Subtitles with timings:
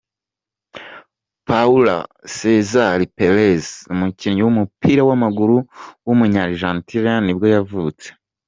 [1.47, 1.95] Paulo
[2.35, 5.57] César Pérez, umukinnyi w’umupira w’amaguru
[6.05, 8.07] w’umunya Argentine nibwo yavutse.